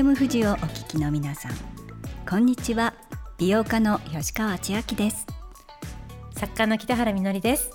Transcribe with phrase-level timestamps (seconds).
[0.00, 1.52] FM 富士をお聞きの皆さん
[2.26, 2.94] こんにちは。
[3.36, 5.26] 美容家の吉川千明です。
[6.34, 7.70] 作家の北原みのりです、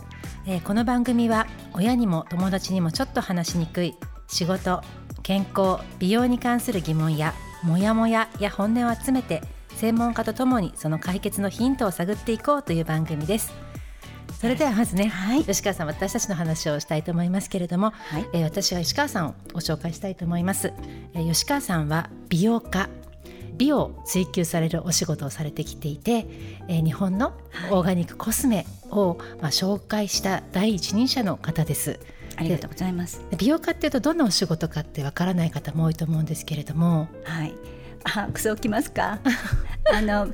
[0.47, 3.93] えー、この番組は親にも友達にもちょっと話しにくい
[4.27, 4.81] 仕事
[5.21, 9.43] 健康美容に関する疑問やモヤモヤや本音を集めて
[9.75, 13.53] 専門家とともにその解決のヒントを探っていこうという番組です。
[14.45, 20.71] それではまずね、はい、吉川さん私たちの話をしたいと思いますけれども、はい、えー、私は吉川さんをご紹介したいと思います、
[21.15, 22.87] えー、吉川さんは美容家。
[23.57, 26.27] 美を追求されるお仕事をされてきていて、
[26.67, 27.33] えー、日本の
[27.71, 31.99] オーガニックコスメを、まあ、紹介した第一人者の方です。
[32.35, 33.23] ありがとうございます。
[33.39, 37.07] 美容家っていうとどんなお仕事かってわからない方も多いと思うんですけれども。
[37.23, 37.55] はい。
[38.03, 39.17] あクソきますか？
[39.91, 40.27] あの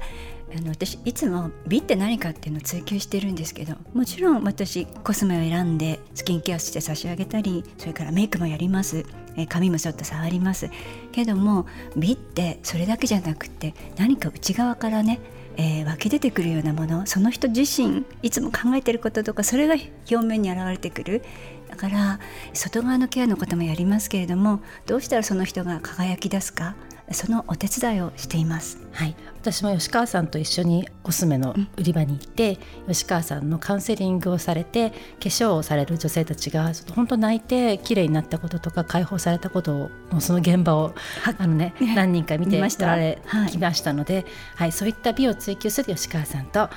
[0.55, 9.05] あの私いつも美って何かっていうのを追求してるんですけどもちろん私コスメを選んでスキンケアして差し上げたりそれからメイクもやります、
[9.37, 10.69] え髪もちょっと触ります。
[11.11, 15.19] けども美ってそれだけじゃなくて何か内側からね
[15.57, 19.75] えー、湧き出てくるようなものその人自身いつも考えてることとかそれが
[20.09, 21.23] 表面に現れてくる。
[21.69, 22.19] だから
[22.53, 26.75] 外側のケアのこともやりますけれどもどうしたらその人が輝き出すか
[27.13, 28.79] そのお手伝いをしています。
[28.91, 40.93] はい、私も吉川さんと一緒にコスメの売り場に行って、うん、吉川さんのカウンセリングをされて化粧をされる女性たちが本当泣いて綺麗になったこととか解放されたことをその現場を
[41.37, 44.25] あのね何人か見ておられきましたので、はい、
[44.55, 46.69] はい、そういった美を追求する吉川さんと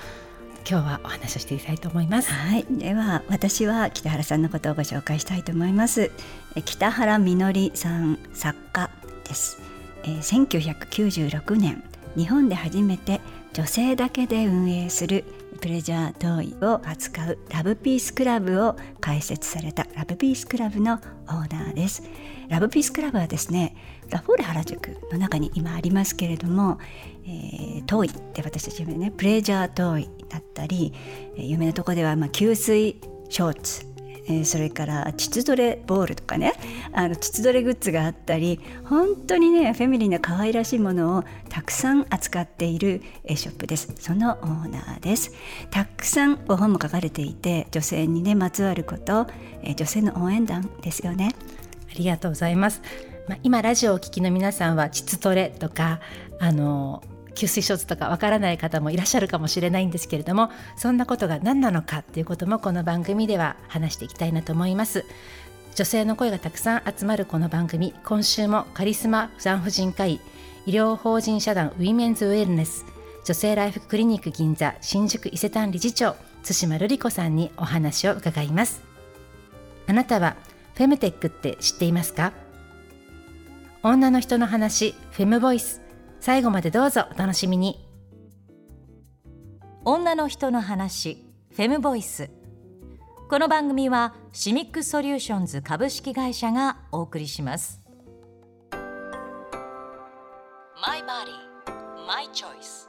[0.69, 2.33] 今日はお話をしていきたいと思います。
[2.33, 6.11] はい、では私は北原さんのことをご紹介したいと思います。
[6.65, 8.91] 北原みのりさん作家
[9.25, 9.64] です。
[10.05, 11.83] えー、1996年
[12.17, 13.21] 日本で初めて
[13.53, 15.25] 女性だけで運営する
[15.61, 21.01] プレジャートイを扱うラブピースクラブを開設されたラブピースクラブのオー
[21.53, 22.03] ナーです。
[22.49, 23.75] ラブピースクラブはですね
[24.11, 26.79] ラフォーレ原宿の中に今ありますけれども、
[27.25, 30.93] えー、トイって私たちねプレジャートイだったり
[31.37, 33.01] 有名なとこでは、まあ、吸水
[33.31, 33.94] ショーツ
[34.27, 36.53] えー、それから膣トレボールとかね。
[36.93, 43.93] あの膣トレグッズがあったり本当にねフェミニンな可愛らしいものをたくさん扱っている、え、ショップです。
[43.99, 45.33] そのオーナーです。
[45.71, 49.27] たくさんご本も書かれていて女性にねまつわること、
[49.63, 51.35] えー、女性の応援団ですよね。
[51.91, 52.81] ありがとうございます。
[53.29, 56.01] まあ、今ラジオをお聞きの皆さんは膣トレとか
[56.39, 57.03] あの
[57.35, 65.05] 吸水ショーツとかわからない方もいらっしゃるかもしれないんですけれどもそんなことが何なのかっていうこともこの番組では話していきたいなと思います。
[65.75, 70.21] 女性の声がたくさん集まるこの番組今週もカリスマ産婦人科医
[70.67, 72.85] 医療法人社団ウィメンズウェルネス
[73.25, 76.15] 女性ライフクリニック銀座新宿伊勢丹理事長
[76.45, 78.83] 対馬瑠璃子さんにお話を伺います。
[79.87, 80.37] あなたは
[80.75, 82.33] フェムテックって知っていますか？
[83.83, 85.81] 女の人の話フェムボイス。
[86.25, 87.87] 最後までどうぞお楽しみに。
[89.85, 91.23] 女の人の話
[91.55, 92.31] フェムボイス
[93.29, 97.83] この番組はシミックソリューションズ株式会社がお送りします。
[100.81, 102.89] マイバディマイチョイス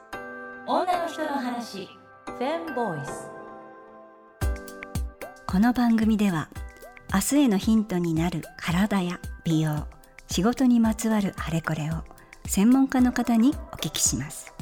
[0.66, 1.90] 女の人の話
[2.24, 3.28] フェムボイス
[5.46, 6.48] この番組では
[7.12, 9.86] 明日へのヒントになる体や美容
[10.26, 12.15] 仕事にまつわるあれこれを
[12.46, 14.52] 専門家の方にお聞きします。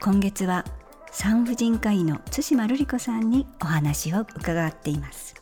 [0.00, 0.64] 今月は
[1.10, 5.34] 産婦人科医の対馬瑠璃子さんにお話を伺っています。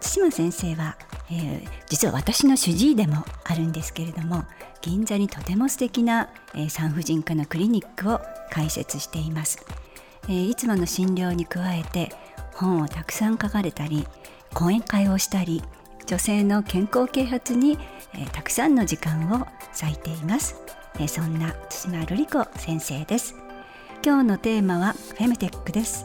[0.00, 0.96] 対馬先生は、
[1.30, 4.44] えー、実は私の主治医でもあるんですけれども
[4.82, 8.20] 銀座にとても素敵な、えー、産婦人科のクリニックを
[8.50, 9.64] 開設しています、
[10.24, 12.10] えー、いつもの診療に加えて
[12.54, 14.06] 本をたくさん書かれたり
[14.52, 15.62] 講演会をしたり
[16.06, 17.78] 女性の健康啓発に、
[18.14, 19.46] えー、たくさんの時間を
[19.80, 20.56] 割いています、
[20.96, 23.34] えー、そんな津島瑠璃子先生です。
[24.04, 26.04] 今日のテーマはフェムテックです。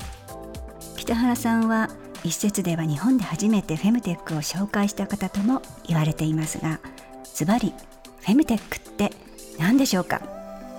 [0.98, 1.90] 北原さんは
[2.24, 6.80] 一説では日本で初めてフェムテックを紹介した方とも言われていますが
[7.24, 7.74] ズバリ
[8.20, 9.12] フェムテックって
[9.58, 10.22] 何でしょうか？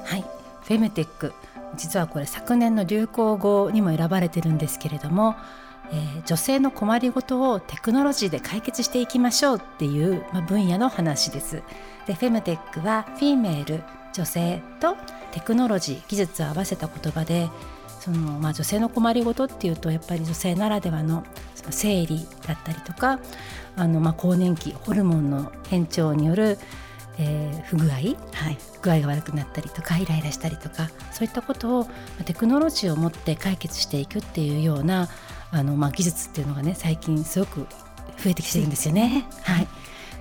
[0.05, 0.25] はい。
[0.63, 1.33] フェムテック。
[1.77, 5.35] 実はこれ昨年の流行語にも選ばれてるんですけれども
[5.91, 11.63] えー、女性の困りごとをテクノロジーで解決していきましょうっていう、まあ、分野の話です。
[12.07, 13.83] でフェムテックはフィーメール
[14.13, 14.97] 女性と
[15.33, 17.49] テクノロジー技術を合わせた言葉で
[18.01, 21.25] その、まあ、女性の困りごとっていうとやっぱり女性ならではの
[21.55, 23.21] その生理だったりとか
[23.77, 26.59] あの、まあ、更年期ホルモンの変調による
[27.19, 28.15] えー、不具合、はい、
[28.81, 31.87] 具合が悪くなったりとかイライラしたりとかそういったことを
[32.25, 35.09] テクノロジーを持って解決していくっていうような
[35.51, 37.67] あの、まあ、技術っていうのがね最近すごく
[38.23, 39.27] 増えてきてるんですよね。
[39.43, 39.69] はい。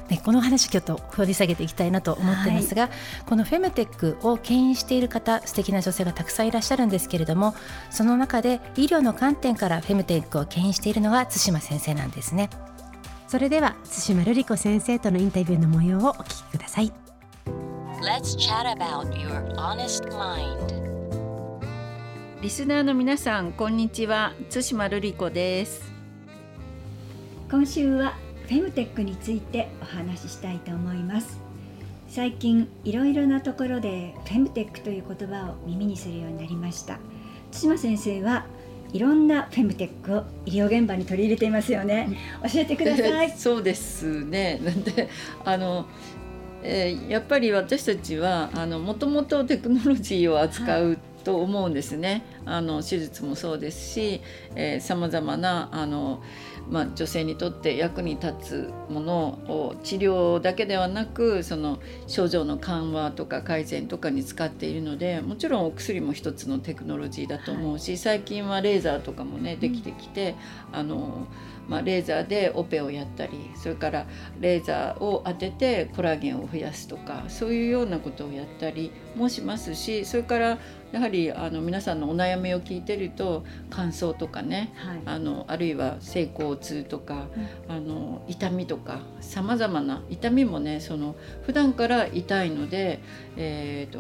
[0.09, 2.91] ね、この話ちょっと掘り下げていきたいなと思ってますが、はい、
[3.25, 7.55] このフェムテックを牽引している方素敵な女性がたくさんいらっしゃるんですけれども
[7.89, 12.49] その中で医療の観点からフェムテックを牽引しているのが対馬先生なんですね
[13.27, 16.93] それでは対馬瑠璃子先生とのインタビューの模様をお聞きください。
[18.01, 20.87] Let's chat about your honest mind.
[22.41, 24.31] リスナーの皆さんこんにちは。
[24.49, 25.91] 対馬瑠璃子です。
[27.51, 28.13] 今週は
[28.43, 31.41] フェムテックについてお話ししたいと思います。
[32.07, 36.97] 最近いろいろなところでフェムテックという言葉を耳にするようになりました。
[37.51, 38.45] 対馬先生は
[38.97, 42.17] いろんなフェムテックを医療現場に取り入れていますよね、
[42.51, 43.29] 教えてください。
[43.37, 44.59] そうですね。
[44.65, 45.07] なんで
[45.45, 45.85] あの
[46.63, 50.97] えー、やっぱり私たちはあのもともとテクノロジーを扱う
[51.27, 52.23] と思うんですね。
[52.45, 54.21] あの手術もそうですし
[54.79, 56.23] さまざまなあの
[56.69, 70.35] まあ、女性にとって役に立つものを治療だけではなくその症状の緩和とか改善とかに使っているのでもちろんお薬も一つのテクノロジーだと思うし、はい、最近はレーザーとかもねできてきて、
[70.71, 71.27] うん、あの
[71.67, 74.07] まあ、レーザーでオペをやったりそれから
[74.39, 80.59] レーザーを当ててコラーゲンを増やすとかそういうようなことをやったりもしますしそれから
[80.91, 87.27] やはりあの皆さんのお悩みを聞いてると乾燥とかね、はい、あのあるいは性交痛とか、
[87.67, 92.99] うん、あの痛みとかさまざまな痛みもねその普段から痛いので、
[93.35, 93.99] えーと、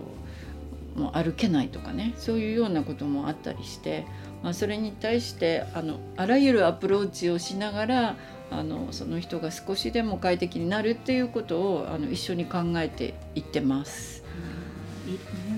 [0.95, 4.05] もう歩けないとかねそういうようなこともあったりして、
[4.41, 8.15] まあ、それに対してあのあらゆるアプローチをしながら
[8.49, 14.23] あのその人が少しでも快適になるっていうことをあの一緒に考えていってます。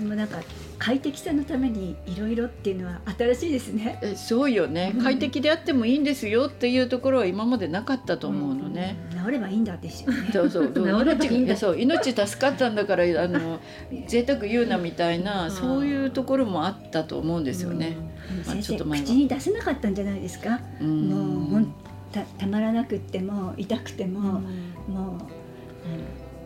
[0.00, 0.40] うん、もなんか
[0.80, 3.98] 快適さのためにいろいろっていうのは新しいですね。
[4.02, 8.96] えそうよね、快適であってもいいんですよっていうところは今までなかったと思うのね。
[9.12, 10.30] うん、治ればいいんだですよね。
[10.32, 11.56] そうそう 治ればいいんだ。
[11.56, 13.60] そう命助かったんだからあの
[14.08, 17.96] 贅沢言うなみたいな、そういうところもあったと思思うんですよね。
[18.46, 20.60] まあ、ちょっと口に出せなかったんじゃないですか？
[20.80, 21.74] うもうほん
[22.12, 24.40] たたまらなくっても痛くても、
[24.88, 25.39] もう。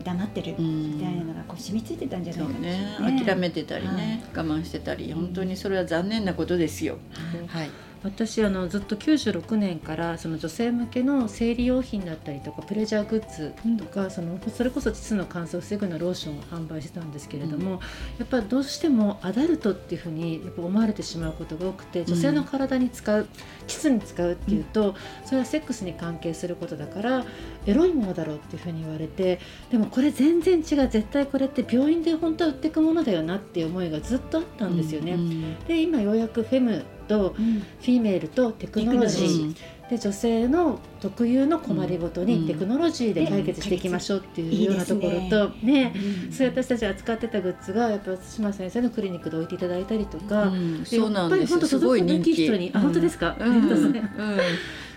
[0.05, 5.11] 黙ってるみたいなのがこう染みついてたんじゃないかね、ね、諦めてたりね、はい、我慢してたり。
[5.11, 6.99] 本当にそれは残念なことですよ。
[7.47, 17.79] はい、はい私あのずっと96年からその女性向けの生理用品だったりとかプレジャーグッズとか、うん、そのそれこそ膣の乾燥を防ぐようなローションを販売してたんですけれども、うん、や
[18.23, 23.27] っぱりどうしてもアダルトっていうふうにやっぱ思われてしまうことが多くて女性の体に使う、
[23.65, 24.93] 膣に使うっていうと、
[25.25, 27.25] それはセックスに関係することだから
[27.65, 29.39] エロいものだろうっていうふうに言われて
[29.71, 35.13] でもこれ全然違う絶対これって病院で本当は売っていくものだよなっていう思いがずっとあったんですよね。
[35.13, 39.55] うんうん、で今ようやくフェムと、フィメールとテクノロジー
[39.89, 45.93] で女性の特有の困りごとにテクノロジーで解決していきましょうっていうようなところとね。
[46.31, 50.51] そういう私たち扱ってたグッズがやっぱ島先生のクリニックで置いていただいたりとか、
[50.85, 52.33] そうなんですすごい人気。
[52.33, 53.35] 人に、あ本当ですか、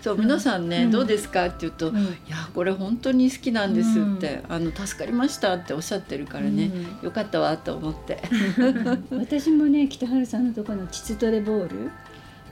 [0.01, 1.93] そう皆さんね、どうですかって言うと、い
[2.27, 6.71] やこれ本当に好きなんですって、あの助かりましたっておっしゃってるからね、
[7.03, 8.21] よかったわと思って。
[9.11, 11.91] 私もね北原さんのところの膣トレボール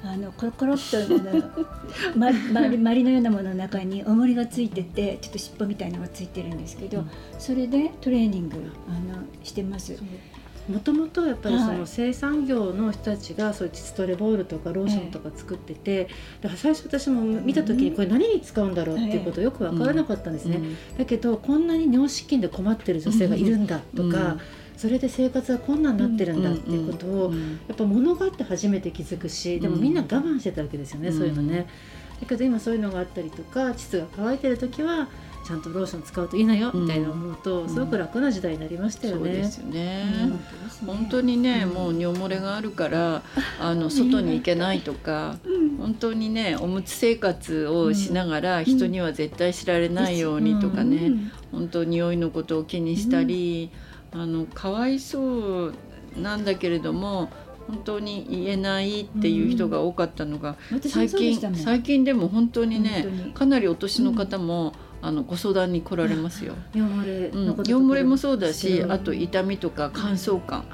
[0.03, 0.97] あのコロコロっと
[2.17, 8.57] まままりのようなものの中に重りがついててちょっと尻尾みたいなのがついてるんですけど、うん、それでトレーニング
[8.87, 9.97] あのしてます。
[10.69, 16.09] もともとやっぱりその生産業の人たちがそういうチストレボールとかローションとか作ってて、
[16.41, 20.59] だから最初私も見た時にこれ何に使うんだろうっていうことをよく分からなかったんですね、
[20.97, 24.39] だけどこんなに尿失禁で困ってる女性がいるんだとか、
[24.77, 27.33] それで生活は困難になってるんだっていうことを
[27.67, 31.67] やっぱ物があって初めて気づくしでもみんな我慢してたわけですよね、そういうのね。
[32.21, 35.07] だけど今そういうのがあったりとか膣が乾いてる時は
[35.45, 39.23] ちゃんとローション使うといいのよみたいな思うと、すごく楽な時代になりましたよね。
[39.23, 40.05] そうですよね。
[40.85, 43.23] 本当にね、もう尿漏れがあるから
[43.59, 45.37] あの外に行けないとか、
[45.79, 51.13] 本当にねおむつ生活をしながら人には絶対知られないようにとかね、
[51.51, 53.71] 本当匂いのことを気にしたり。
[54.11, 55.73] あのかわいそう
[56.17, 57.29] なんだけれども
[57.67, 64.73] 本当に言えないっていう人が多かったのが、うん、最近、ね、最近でも本当にねかなりお年の方も、うん、
[65.07, 66.53] あのご相談に来られますよ。
[66.73, 70.65] 尿漏れ、うん、尿漏れもそうだしあと痛みとか乾燥感。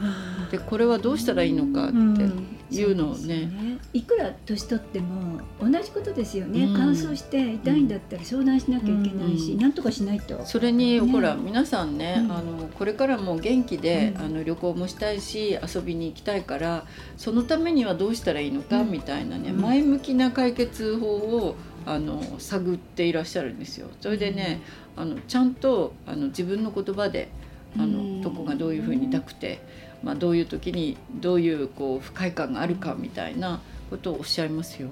[0.50, 2.54] でこれはどうしたらいいのかって。
[2.80, 3.52] いうのをね。
[3.94, 6.74] いくら年取っても同じことですよね、うん。
[6.76, 9.60] 乾燥して痛いんだったら相談しなきゃいけないし、うん。
[9.60, 10.44] なんとかしないと。
[10.46, 11.00] それに、ね。
[11.00, 12.32] ほら皆さんね、うん。
[12.32, 14.26] あのこれからも元気で、うん。
[14.26, 16.86] あの旅行もしたいし遊びに行きたいから
[17.18, 18.92] そのためにはどうしたらいいのか、うん。
[18.92, 19.62] みたいなね、うん。
[19.62, 23.88] 前向きな解決法をあの探っていらっしゃるんですよ。
[24.02, 24.62] それでね、
[24.96, 27.30] あのちゃんとあの自分の言葉で
[27.78, 29.60] あの、うんどこがどういうふうに痛くて、
[30.02, 34.90] まあ、どういう時にどういうこう不快感があるかみたいなことをおっしゃいますよ。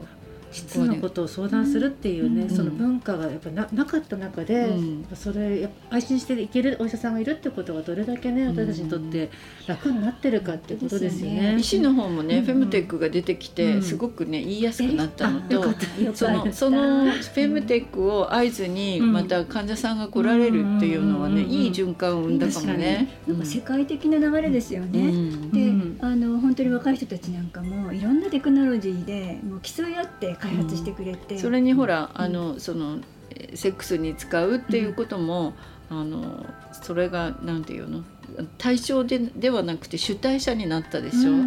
[0.51, 2.49] 質のことを相談するっていうね、うん。
[2.49, 5.05] その文化がやっぱななかった中で、うん。
[5.13, 8.55] それやっぱ安心していけるお医者さんがいるってことがどれだけねうん。
[8.55, 9.29] 私たちにとって
[9.67, 11.55] 楽になってるかってことですよね。
[11.57, 12.45] 医師の方もね、うん。
[12.45, 13.81] フェムテックが出てきて、うん。
[13.81, 16.01] すごくね言いやすくなったのと、あよかった。
[16.01, 16.17] よかった。
[16.17, 19.13] そのそのフェムテックを合図にうん。
[19.13, 21.49] また患者さんが来られるっていうのはね、うん。
[21.49, 23.07] いい循環を生んだかもね。
[23.27, 25.11] なんか世界的な流れですようね。
[25.11, 25.51] ん。
[25.51, 25.97] で、うん。
[26.01, 32.97] あの本当に若い人たちなんかもいろんなテクノロジーでもう競い合って開発してくれて、それにほら、あのその
[33.29, 35.53] えーセックスに使うっていうことも、
[35.89, 38.03] あのそれがなんていうの？
[38.57, 41.31] 対象でではなくて主体者になったでしょ？
[41.31, 41.39] うん。
[41.39, 41.43] う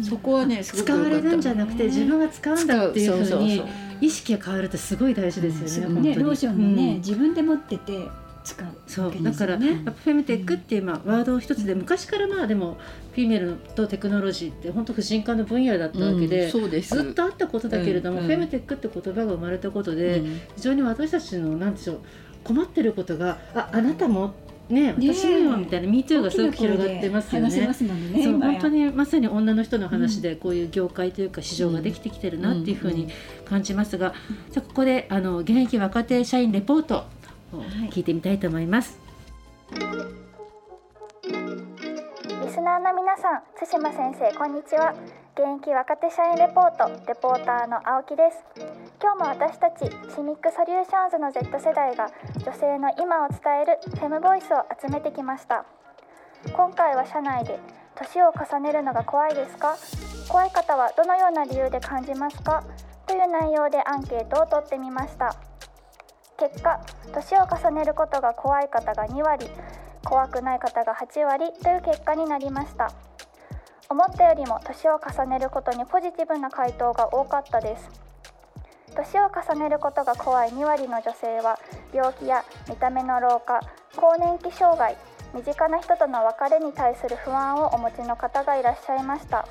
[0.00, 3.62] んそこはねすごく使われるんじゃななくて自分が使うんだっていうふうに
[4.00, 5.94] 意識が変わるってすごい大事ですよね。
[5.96, 6.02] うん。
[6.02, 6.96] ねローションもね、うん。
[6.98, 8.08] 自分で持ってて
[8.48, 9.32] 使うわけそうだ。
[9.32, 12.78] からフェムテックっていうまあワード一つで昔からまあでも
[13.12, 16.94] フィメールとテクノロジーって本当婦人科の分野だったわけで、うんそうです。
[16.94, 20.40] ずっとあったことだけれども、うんフェムテックって言葉が生まれたことで、うん。
[20.56, 22.00] 非常に私たちのなんでしょう
[22.44, 24.34] 困ってることがああなたも
[24.70, 27.50] ねね私もよみたいな MeToo がすごく広がってますよね。
[27.50, 27.84] そ
[28.30, 33.08] う本当にまさに女の人の話でこういう業界というか市場ができてきてるなっていうふうに
[33.44, 34.14] 感じますが、
[34.50, 37.04] じゃあここであの現役若手社員レポートを
[37.90, 38.98] 聞いてみたいと思います。
[39.72, 39.78] リ
[42.50, 44.94] スナーの皆さん、対馬先生、こんにちは。
[45.34, 48.44] 現役若手社員レポート、レポーターの青木です。
[49.00, 52.10] 今日も私たちシミックソリューションズの Z 世代が
[52.44, 55.64] 女性の今を伝えるフェムボイスを集めてきました。
[56.52, 57.58] 今回は社内で
[57.94, 59.76] 年を重ねるのが怖いですか？
[60.28, 62.64] 怖い方はどのような理由で感じますか？
[63.06, 65.34] という内容でアンケートを取ってみました。
[66.38, 66.80] 結果、
[67.12, 69.50] 年を重ねることが怖い方が2割、
[70.04, 72.92] 怖くない方が8割という結果になりました。
[73.88, 77.90] 思ったよりも年を重ねることにポジティブな回答が多かったです。
[78.94, 81.58] 年を重ねることが怖い2割の女性は
[81.92, 83.60] 病気や見た目の老化
[83.96, 84.96] 更年期障害
[85.34, 89.46] 身近な人との別れに対する不安をお持ちの方がいらっしゃいました。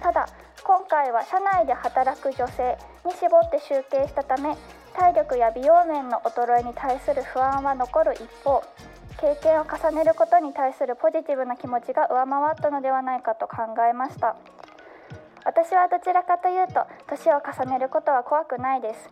[0.00, 0.26] ただ
[0.64, 4.56] 今回は社内で働く女性に絞って集計したため
[4.98, 8.64] 体力や美容面の衰えに対する不安は残る一方
[9.20, 14.36] 経験を重ねることに対するポジティブな気持ちが上回ったのではないかと考えました。
[15.44, 19.10] 私はどちらかというと年を重ねることは怖くないです。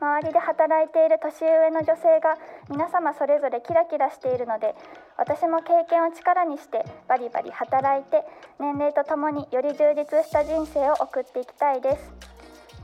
[0.00, 2.36] 周りで働いている年上の女性が
[2.70, 4.74] 皆様それぞれキラキラしているので
[5.16, 8.24] 私も経験を力にしてバリバリ働いて
[8.58, 12.33] 年齢とともにより充実した人生を送っていきたいです。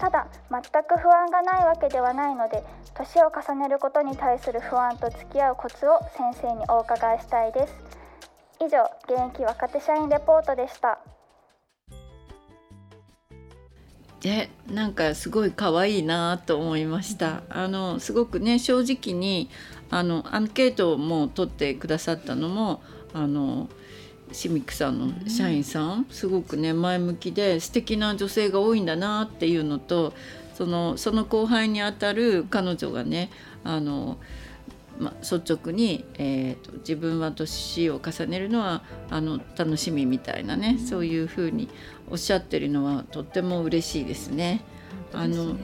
[0.00, 2.64] ただ全く不安がないわけではないので
[2.94, 7.74] 年を重ねることに対する不安と付き合うコツを先生にお伺いしたいです
[8.60, 10.98] 以上現役若手社員レポートでした
[14.20, 17.42] でなんかすごい可愛いなと思いました。
[17.48, 19.48] あのすごくね正直に
[19.88, 22.82] あのアンケートも取ってくださったのも
[23.14, 23.70] あの
[24.32, 30.12] シミックさんの社員さん、すごくね前向きで素敵な女性が多いんだなっていうのと
[30.54, 33.30] そのその後輩にあたる彼女がね
[33.64, 34.18] あの
[34.98, 41.70] ま、率直に、えーと自分は年を重ねるのはあの楽しみみたいなね、そういうふうに
[42.10, 44.62] おっしゃってるのはとっても嬉しいですね。
[45.14, 45.56] あの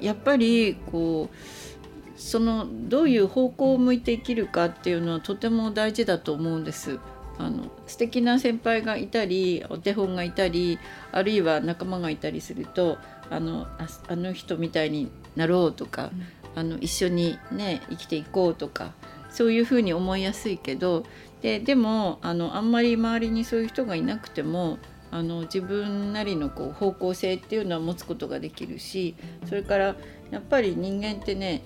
[0.00, 6.98] やっぱりこうそのどういう方向を向いて生きるかっていうのはとても大事だと思うんです。
[7.38, 10.78] あの素敵な先輩がいたりお手本がいたり
[11.12, 12.98] あるいは仲間がいたりすると
[13.30, 16.12] あのああの人みたいになろうとか、
[16.54, 18.92] あの一緒にね生きていこうとか
[19.30, 21.04] そういうふうに思いやすいけど
[21.42, 24.78] ででもあのあんまり周りにそういう人がいなくても
[25.10, 29.96] あの自分なりのこう方向性っていうのは持つことができるしそれから
[30.30, 31.62] やっぱり人間ってね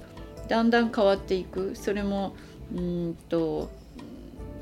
[0.48, 1.76] だんだん変わっていく。
[1.76, 2.34] それも
[2.74, 3.70] うんと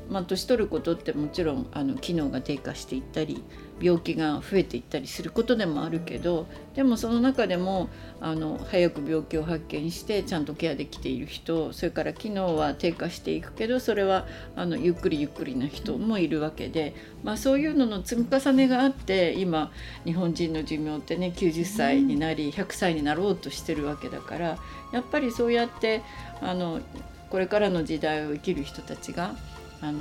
[0.09, 3.43] まあ、年取ることってもちろんあの機能が低下していったり
[3.79, 19.71] 病気が増えていったりすることでもあるけどでもその中でもあの早く病気を発見してちゃんとケアできている人それから機能は低下していくけどそれはあのゆっくりゆっくりな人もいるわけで、まあ、そういうのの積み重ねがあって今
[20.05, 24.57] 日本人の寿命ってね90歳になり100歳になろうとしてるわけだから
[24.91, 26.01] やっぱりそうやって
[26.41, 26.81] あの
[27.29, 29.35] これからの時代を生きる人たちが
[29.81, 29.99] あの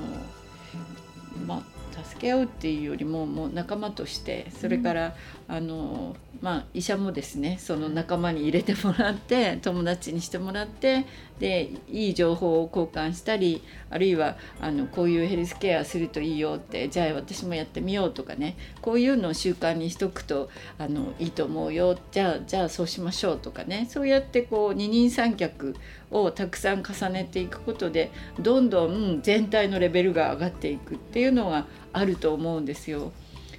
[1.46, 5.14] まあ助け合うっていうよりももう仲間としてそれから、
[5.48, 11.06] うん、あのまあ、医者もですねその仲間に入れてもらって友達にしてもらって
[11.38, 21.98] でいい情報を交換したりあるいはあのこういうヘルスケアするといいよってじゃあ私もやってみようとかねこういうのを習慣にしとくとあのいいと思うよ。
[22.10, 25.74] じゃあじゃあそうしましょうとかねそうやってこう二人三脚
[26.10, 33.12] をたくさん重ねていくことでどんどん全体のレベルが上がっていくっていうのがあると思うんですよ。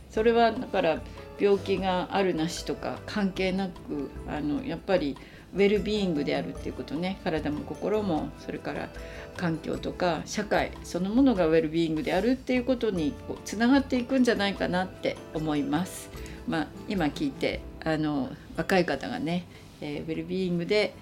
[0.10, 1.02] それはだから
[1.40, 5.18] 病気があるなしとか関係なくあのやっぱり
[5.54, 8.90] ウェルビーイングであるっていうことね体も心もそれから
[9.36, 13.14] 環境とか社会そのものがウェルビーイングであるっていうことに
[13.46, 16.10] つながっていくんじゃないかなって思います。
[16.48, 19.46] まあ、今聞いてあの若い方がね、
[19.82, 20.94] えー、ウェルビーイングで、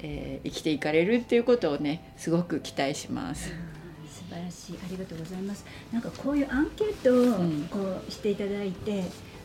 [0.00, 3.48] えー、生きていかれるっていうことをねすごく期待します。
[3.48, 4.78] 素晴らしい。
[4.84, 5.64] ありがとうございます。
[5.92, 7.36] なんかこういうアンケートを
[7.70, 9.04] こうしていただいて、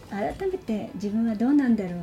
[0.10, 1.94] 改めて自分はどうなんだろう。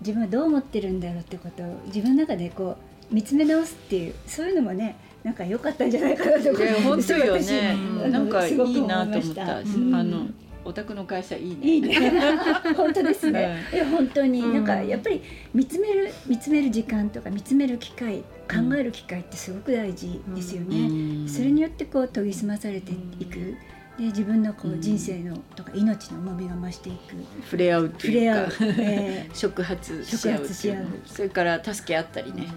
[0.00, 2.76] 自分はどう思ってるんだろうってことを自分の中でこ
[3.10, 7.76] う見つめ直すっていうそういうのもねなんか良かったんじゃないかなと思って、本当よね。
[8.10, 9.58] なんかいいなと思った。
[9.58, 10.26] あの
[10.64, 11.66] お宅の会社いいね。
[11.66, 11.96] いいね。
[12.76, 13.62] 本当ですね。
[13.72, 21.28] いや本当に、なんかやっぱり見つめる見つめる時間とか見つめる機会考える機会ってすごく大事ですよね。
[21.28, 23.56] それによってこう研ぎ澄まされていく。
[23.96, 28.50] で自分のこう人生のとか命の重みが増していく、触れ合うっていうか。
[28.50, 30.86] 触れ合う、えー、 触発し合うし合う。
[31.06, 32.48] それから助け合ったりね、はい、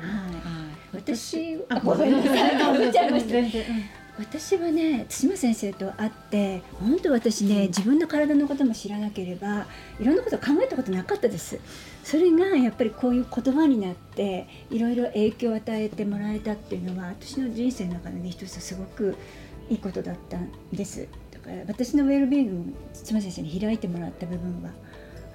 [0.96, 2.58] 私あごめんなさい
[4.20, 9.68] 私はね対馬先生と会って本当私ね自分の体のことも知らなければ
[10.00, 11.60] いろんなこと考えたことなかったです。
[12.04, 19.16] それがやっぱりこういう言葉になっていろいろ影響を与えてもらえたっていうのは私の人生の中でね一つすごく
[19.70, 21.08] いいことだったんです。
[21.68, 24.72] 私のウェルビーイングも土間先生に開いてもらった部分は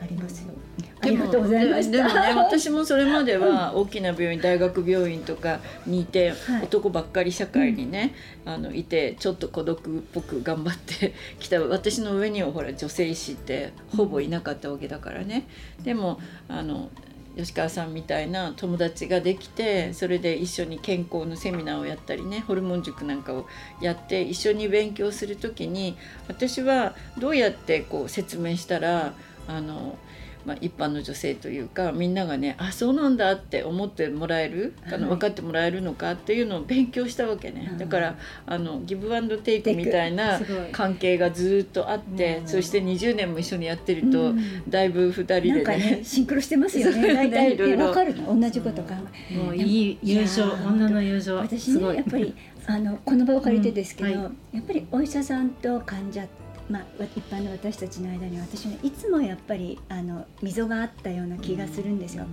[0.02, 0.52] ありますよ。
[1.00, 8.14] ありがとうございましでもね私もそれまでは大きな病院大学病院とかにいて、はい、男ばっかり社会にね、
[8.46, 11.60] うん、あのいてちょっと孤独っぽく頑張ってきた。
[11.60, 15.46] 私の上にはほら女性医師ってほぼいなかったわけだからね。
[15.82, 16.88] でもあの
[17.36, 23.46] 吉川さんみたいな友達ができてそれで一緒に健康のセミナーをやったりねホルモン塾なんかを
[23.80, 25.96] やって一緒に勉強する時に
[26.28, 29.14] 私はどうやってこう説明したら
[29.48, 29.96] あの
[30.44, 40.40] まあ、一般の女性というかみんながねあそうなんだって思ってもらえる、あの分かってもらえるのかっていうのを勉強したわけね、だからあのギブアンドテイクみたいな
[40.72, 44.34] 関係がずっとあって、そして20年も一緒にやってると、
[44.68, 45.64] だいぶ2人でね。
[45.64, 47.14] ねシンクロしてますよね。
[47.14, 47.56] 大体。
[47.56, 48.40] 分かるの？
[48.40, 48.94] 同じこと考
[49.30, 52.34] え、もういい友情女の友情私ねやっぱり
[52.66, 54.28] あのこの場を借りてですけど、や
[54.58, 56.26] っぱりお医者さんと患者
[56.72, 62.24] まあ、一般の私たちの間に私はいつもやっぱりあの溝があったような気がするんですよ。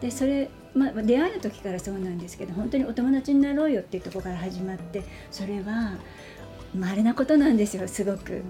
[0.00, 5.92] でそれ、まあ、出会いの時からそうなんですけど本当にお友達になろうよっていうところから始まってそれは
[6.74, 8.42] 稀なことなんですよすごく。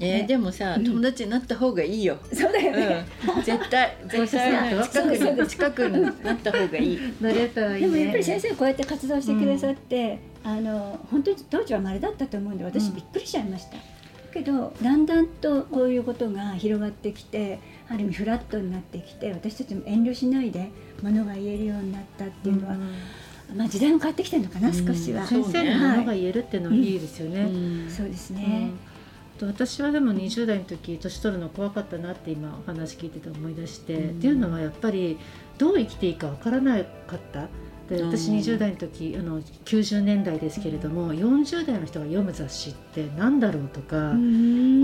[0.00, 2.18] えー、でもさ、友達になった方がいいよ。
[2.32, 3.04] そうだよね。
[3.36, 7.00] うん、絶対 絶対近くに近くになった方がいい。
[7.20, 7.28] で
[7.88, 13.97] もやっぱり先生こうやって活動してくださって、うん、あの本当に当時は稀だったと思うんで私びっくりしちゃいました。
[14.38, 20.70] けどだんだんとこういうことが広がってきてある意味フラットになってきて私たちも遠慮しないで
[21.02, 25.26] ものが言えるようになったっていうのは、うん、まあ時代も変わってきてるのかな、うん、少しは。
[25.26, 27.48] 先生のものが言えるっていうのはいいですよね。
[27.90, 28.70] そうですね。
[29.40, 35.16] 私はでも20代の時年取るの怖かったなって今お話聞いてて思い出して、っていうのはやっぱり
[35.58, 37.48] どう生きていいかわからなかった
[37.88, 44.12] で私20代の時あの90年代ですけれども40代の人が読む雑誌って何だろうとか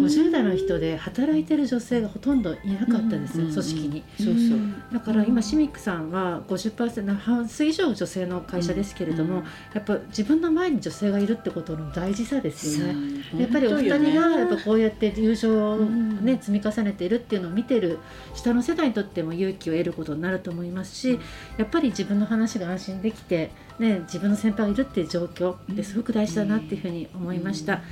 [0.04, 4.04] 50代の人で働いてる女性がほとんどいなかったです組織に。
[4.16, 4.58] そうそう。
[4.92, 9.42] だから今シミックさんは50%半数以上女性の会社ですけれども
[9.74, 12.94] やっぱ自分の前に女性がいるってことの大事さですよね。
[13.38, 17.98] やっぱりお二人がやっぱこうやって友情をね積み重ねているっていうのを見てる
[18.34, 21.18] 下の世代にとっても勇気を得ることになると思いますし
[21.58, 27.82] やっぱり自分の話が安心信できて、ね、自分の先輩がいるっていう状況ですごく大事だなっていうふうに思いました。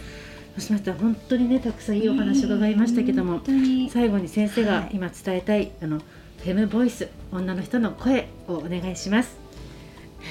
[0.53, 3.41] そうしましたら本当にねたくさんいいお話を伺いましたけども、
[3.91, 9.37] 最後に先生が今伝えたい、あのフェムボイス女の人の声をお願いします。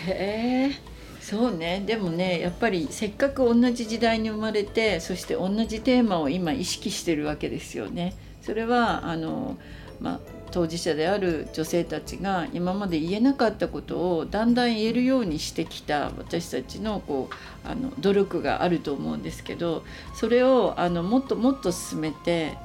[0.08, 8.16] へえそうねでもねやっぱりせっかく同じ時代に生まれてそして同じテーマを今意識してるわけですよね。
[8.42, 9.58] それはあの、
[10.00, 10.20] まあ、
[10.52, 19.84] 当事者である女性たちが今まで言えなかったことをだんだん言えるようにしてきた私たちのこうあの努力があると思うんですけど
[20.16, 22.58] それをあのもっともっと進めて、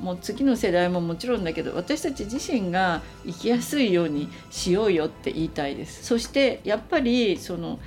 [0.00, 6.04] もう次の世代ももちろんだけど私たち自身が生きやすいようにしようよって言いたいです。
[6.04, 7.78] そしてやっぱりその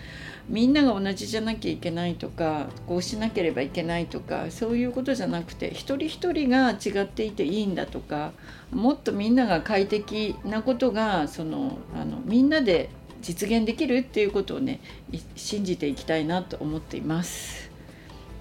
[0.49, 8.33] みんなが同じじゃなきゃいけないとかこうしなければいけないとかそういうことじゃなくて一人一人が違っていていいんだとか
[8.71, 12.89] もっとみんなが快適なことがそのあのみんなで
[13.21, 14.81] 実現できるっていうことをね
[15.35, 17.71] 信じていきたいなと思っています。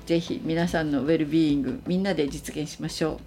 [0.06, 3.18] ぜひ皆さんのウェルビーイングみんなで実現しましょう。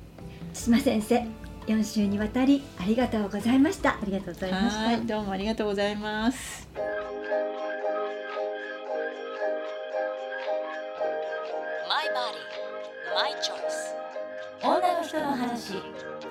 [0.53, 1.25] 島先生
[1.67, 6.67] 4週にわたりありがとうございましたありがとうございましたどうもありがとうございます
[13.15, 15.79] 女の人の話フ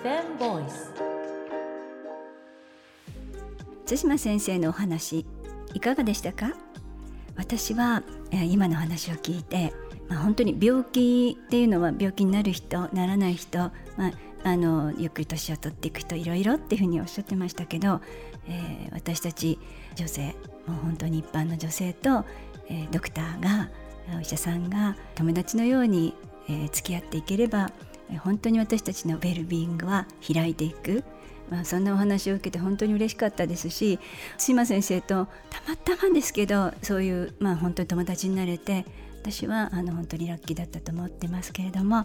[0.05, 0.93] ェンボイス
[3.87, 5.25] 対馬先生のお話
[5.73, 6.53] いかがでしたか？
[7.37, 9.73] 私は今の話を聞いて、
[10.11, 13.73] まあ、本当に病気っていうのは病気になる人ならない人、ま
[14.09, 18.03] あ、あのゆっくり年を取っていく人いろいろっていうふうにおっしゃってましたけど、
[18.47, 19.59] えー、私たち
[19.95, 22.27] 女性もう本当に一般の女性と、
[22.69, 23.71] えー、ドクターが
[24.19, 26.14] お医者さんが友達のように、
[26.49, 27.71] えー、付き合っていければ
[28.23, 31.05] 本当に私たちのウェルビーイングは開いていく、
[31.51, 33.99] まあ、そんなお話を受けて本当に嬉しかったですし
[34.37, 38.85] 島先生とたまたまですけどそういう、まあ、本当に友達になれて
[39.23, 42.05] 私はあの本当にラッキーだったと思ってますけれども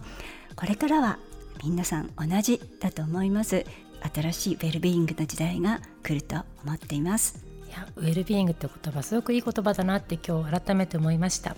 [0.56, 1.18] これからは
[1.62, 3.66] 皆さん同じだと思います。
[4.14, 7.44] 新しいウェルビーイングの時代が来ると思っています。
[7.68, 11.54] いやウェルビーイングって言葉すごくいい言葉だなって今日改めて思いました。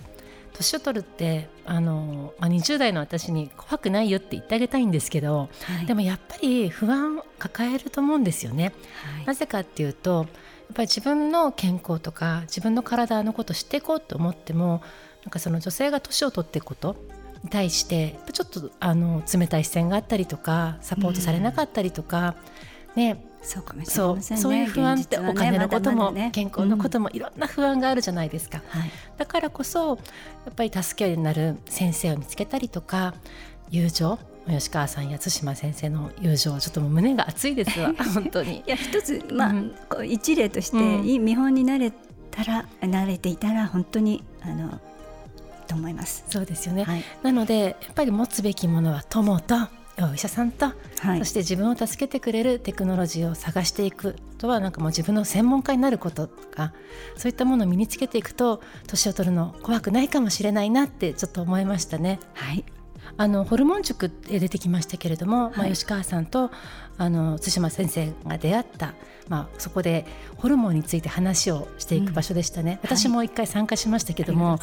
[0.53, 8.73] 年を取るってあの、まあ、20代の私に怖くないよって言ってあげたいんですけど、はい、でもやっぱり不安抱えると思うんですよね。
[9.15, 10.27] はい、なぜかっていうとやっ
[10.75, 14.81] ぱり自分の健康とか自分の体のことを知っていこうと思っても
[15.23, 16.95] なんかその女性が年を取っていくこと
[17.43, 22.35] に対してちょっとあの冷たい視線があったりとかサポートされなかったりとか、
[22.95, 24.41] うん、ねそうかもしれませんね。
[24.41, 33.13] そういう不安って、お金のことも、ね、健康のこともいろんな不安があるじゃないですか、うんはい、だからこそやっぱり助けになる先生を見つけたりとか
[33.69, 37.93] 友情吉川さんや対馬先生の友情ちょっともう胸が熱いですわ。
[38.13, 38.57] 本当に。
[38.59, 41.91] いや一つまあ、うん、こう一例として、いい見本になれ
[42.29, 44.79] たら慣れていたら本当にあの
[45.67, 46.25] と思います。
[46.27, 49.55] そうですよね、はい、なのでやっぱり持つべきものは友と
[49.99, 50.65] お医者さんと、
[51.01, 56.73] はい、そして自分を助けてくれるテクノロジーを探していくとはなんかもう自分の専門家になることとか
[57.15, 62.19] そういったものを身につけていくと年を取るの怖くないかもしれないなってちょっと思いましたね。
[62.33, 62.65] はい。
[63.17, 66.49] あのホルモン塾で出てきましたけれども、はい、まあ、吉川さんと
[66.97, 68.93] あの対馬先生が出会った、
[69.27, 70.05] まあ、そこで
[70.37, 74.59] ホルモンについて話をしていく場所でしたね、うん、私も一回参加しましたけども、は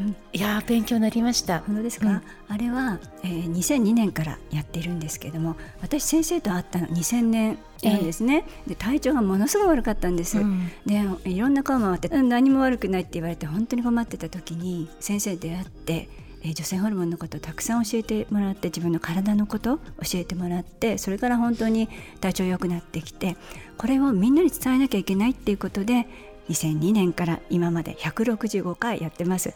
[0.00, 0.02] い。
[0.02, 1.60] うん、いや勉強になりました。
[1.60, 10.38] 本当ですか、うん、あれは、えー、2002年からやってるんですけども私先生と会ったの2000年なんですね、えー、で体調がものすごい悪かったんです、
[10.86, 16.08] でいろんな顔回って、何も悪くないって言われて本当に困ってた時に先生出会って
[16.44, 21.88] え女性ホルモンのことをたくさん教えてもらって自分の体のことを教えてもらってそれから本当に
[22.20, 23.36] 体調良くなってきて
[23.78, 26.06] これをみんなに伝えなきゃいけないっていうことで
[26.50, 29.54] 2002年から今まで165回やってます。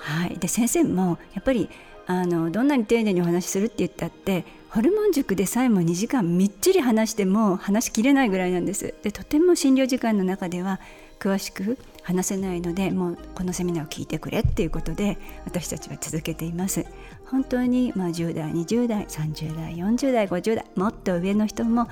[0.00, 1.68] はい、で先生もやっぱり
[2.06, 8.94] あのどんなに丁寧にお話しするって言ったってホルモン塾でさえも2時間みっちり話しても話しきれないぐらいなんです。
[9.02, 10.80] でとても診療時間の中では
[11.20, 16.84] 詳しく話せないのでもうこのセミナーを聞いてくれっていうことで私たちは続けています。
[17.26, 21.88] 本当にまあ10代20代30代40代50代もっと上の人も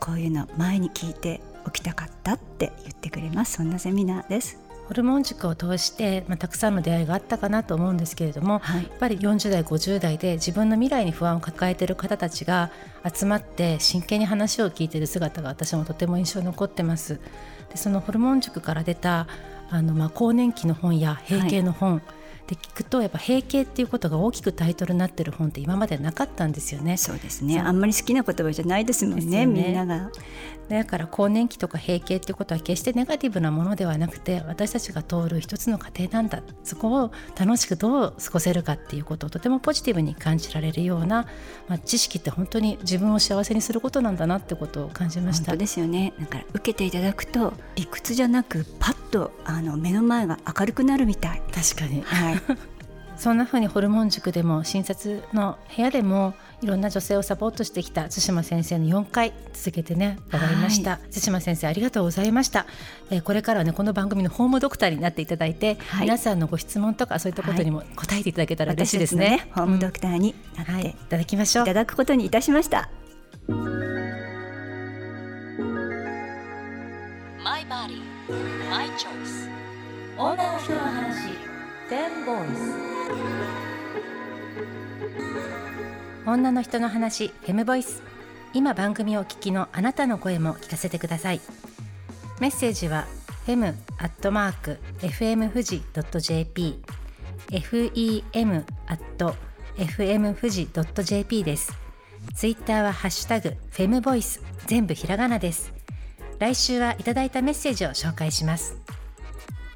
[0.00, 3.54] こういうの前に聞いておきたかったって言ってくれます。
[3.54, 4.63] そんなセミナーです。
[4.88, 12.70] ホルモン塾を通して、まあ、たくさんの出会いがあったかなと思うんですけれども、はい、やっぱり40代50代で自分の未来に不安を抱えている方たちが
[13.12, 17.20] 集まって真剣に話を聞いている姿が私もとても印象に残ってます。
[17.70, 19.26] でそのホルモン塾から出た
[19.70, 22.02] あの、まあ、更年期の本や閉経の本、はい
[22.46, 26.96] で聞くとやっぱ閉経っていうことが大きくタイトルになってる本って今までなかったんですよね。
[26.98, 30.10] そうですねあんまり好きな言葉じゃないですもんね、ね、みんなが。
[30.68, 41.26] だから更年期とか閉経っていうことは決してネガティブなものではなくて私たちが通る一つの過程なんだそこを楽しくどう過ごせるかっていうことをとてもポジティブに感じられるような、
[41.68, 45.54] まあ、知識って本当に自分を幸せにすることなんだなってことを感じました。
[45.54, 51.42] ですよねだから受けていただくと理屈じゃなくパッとあの目の前が明るくなるみたい。
[51.54, 52.42] 確かに、はい。
[53.16, 62.66] そんな風にホルモン塾でも診察の部屋でもいろんな女性をサポートしてきた対馬先生の4回続けてね伺いました、対馬先生ありがとうございました、
[63.10, 69.28] えー、これからはねこの番組のホームドクターになっていただいて、はい、皆さんのご質問とかそういったことにも答えていただけたら嬉しいですね。
[69.28, 71.64] ね、ホームドクターになって、いただきましょう。
[71.64, 72.90] いただくことにいたしました
[80.16, 81.28] 女の人の話
[81.90, 82.84] 10 boys
[86.24, 88.00] 女の人の話フェムボイス
[88.52, 91.40] 今番組をお聞きのあなたの声も聞かせてください。
[92.40, 93.06] メッセージは
[93.44, 96.78] fem アットマーク fm 富士 .jp
[97.50, 99.34] fem アット
[99.76, 100.68] fm 富士
[101.02, 101.72] .jp です。
[102.36, 105.72] ツイッターはハッシュタグフェムボイス全部ひらがなです。
[106.38, 108.83] 来週はいただいたメッセージを紹介します。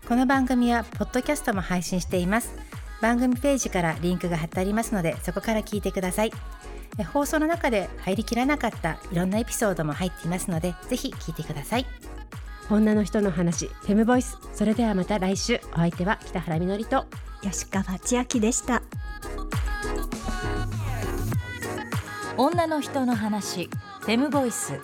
[0.09, 2.55] この番組はポッドキャストも配信しています。
[3.03, 6.33] 番組ページからリンクが貼ってありますのでそこから聞いてください。
[7.13, 11.85] 放送の中で入りきらなかったいろんなエピソードも入っていますのでぜひ聞いてください。
[12.71, 14.39] 女の人の話フェムボイス。
[14.55, 15.61] それではまた来週。
[15.75, 17.05] お相手は北原みのりと
[17.43, 18.83] 吉川千秋でした。
[22.39, 23.69] 女の人の話
[24.01, 24.81] フェムボイス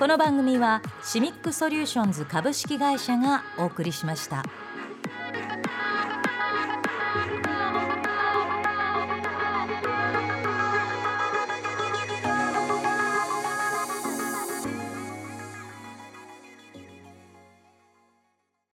[0.00, 4.44] この番組はシミックソリューションズ株式会社がお送りしました。